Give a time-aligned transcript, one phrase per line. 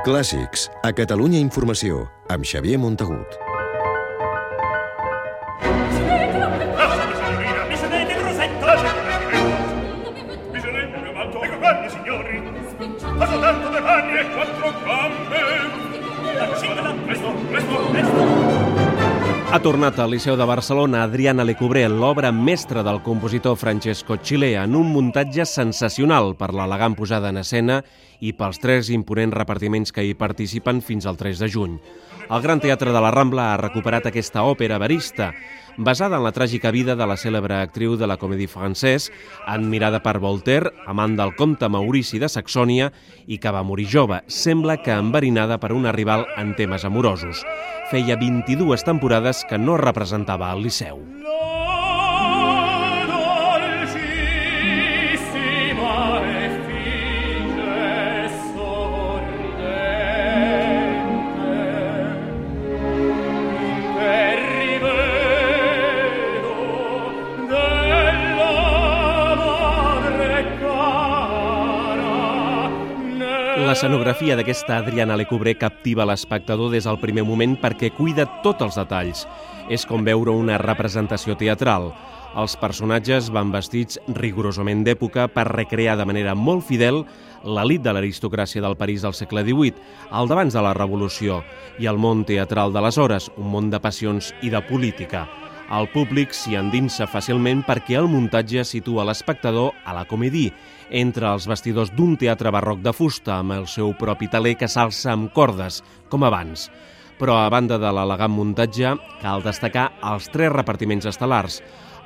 [0.00, 3.36] Clàssics, a Catalunya Informació, amb Xavier Montagut.
[16.32, 16.46] E
[17.04, 18.89] presto, presto, presto.
[19.50, 24.76] Ha tornat al Liceu de Barcelona Adriana Lecoubré, l'obra mestra del compositor Francesco Chile, en
[24.78, 27.80] un muntatge sensacional per l'elegant posada en escena
[28.22, 31.74] i pels tres imponents repartiments que hi participen fins al 3 de juny.
[32.30, 35.32] El Gran Teatre de la Rambla ha recuperat aquesta òpera verista,
[35.76, 39.12] basada en la tràgica vida de la cèlebre actriu de la Comédie Française,
[39.46, 42.90] admirada per Voltaire, amant del comte Maurici de Saxònia
[43.26, 47.44] i que va morir jove, sembla que enverinada per una rival en temes amorosos.
[47.90, 51.00] Feia 22 temporades que no representava el Liceu.
[51.24, 51.39] La
[73.80, 79.22] L'escenografia d'aquesta Adriana Lecoubré captiva l'espectador des del primer moment perquè cuida tots els detalls.
[79.72, 81.88] És com veure una representació teatral.
[82.36, 87.06] Els personatges van vestits rigorosament d'època per recrear de manera molt fidel
[87.40, 89.80] l'elit de l'aristocràcia del París del segle XVIII,
[90.12, 91.40] al d'abans de la Revolució,
[91.80, 95.24] i el món teatral d'aleshores, un món de passions i de política.
[95.70, 100.50] El públic s'hi endinsa fàcilment perquè el muntatge situa l'espectador a la comèdia,
[100.90, 105.12] entre els vestidors d'un teatre barroc de fusta amb el seu propi taler que s'alça
[105.12, 105.78] amb cordes,
[106.10, 106.66] com abans.
[107.20, 111.60] Però a banda de l'elegant muntatge, cal destacar els tres repartiments estel·lars,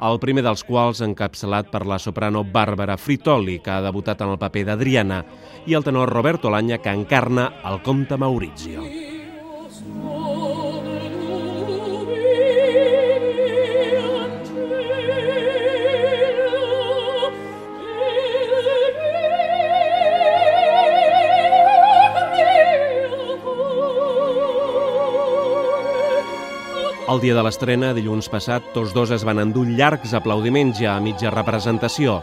[0.05, 4.41] el primer dels quals encapçalat per la soprano Bàrbara Fritoli, que ha debutat en el
[4.43, 5.23] paper d'Adriana,
[5.65, 8.85] i el tenor Roberto Lanya, que encarna el comte Maurizio.
[27.05, 31.03] El dia de l'estrena, dilluns passat, tots dos es van endur llargs aplaudiments ja a
[31.05, 32.15] mitja representació.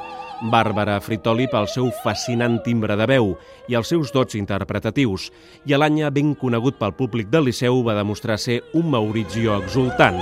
[0.49, 3.35] Bàrbara Fritoli pel seu fascinant timbre de veu
[3.69, 5.27] i els seus dots interpretatius,
[5.69, 10.17] i Alanya, ben conegut pel públic del Liceu, va demostrar ser un Maurizio exultant.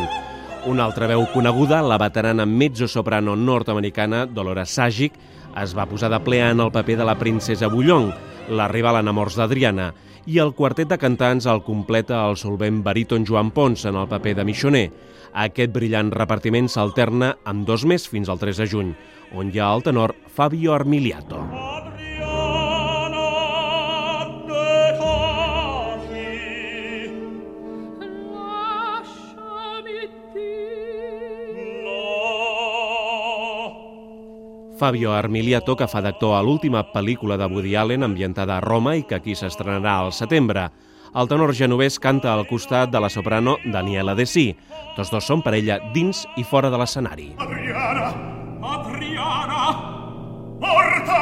[0.67, 5.15] Una altra veu coneguda, la veterana mezzo-soprano nord-americana Dolores Sagic,
[5.55, 8.11] es va posar de ple en el paper de la princesa Bullong,
[8.49, 9.91] la rival en amors d'Adriana,
[10.29, 14.35] i el quartet de cantants el completa el solvent baríton Joan Pons en el paper
[14.37, 14.85] de Michoner.
[15.45, 18.93] Aquest brillant repartiment s'alterna amb dos més fins al 3 de juny,
[19.37, 21.38] on hi ha el tenor Fabio Armiliato.
[34.79, 39.03] Fabio Armiliato, que fa d'actor a l'última pel·lícula de Woody Allen ambientada a Roma i
[39.03, 40.69] que aquí s'estrenarà al setembre.
[41.19, 44.53] El tenor genovès canta al costat de la soprano Daniela De Si.
[44.95, 47.33] Tots dos són parella dins i fora de l'escenari.
[47.43, 48.13] Adriana,
[48.77, 49.61] Adriana,
[50.63, 51.19] morta,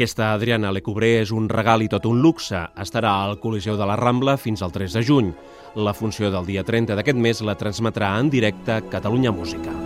[0.00, 2.56] Aquesta Adriana Lecoubré és un regal i tot un luxe.
[2.80, 5.28] Estarà al Coliseu de la Rambla fins al 3 de juny.
[5.76, 9.76] La funció del dia 30 d'aquest mes la transmetrà en directe Catalunya Música.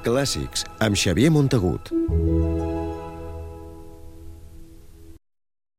[0.00, 1.92] Clàssics, amb Xavier Montagut.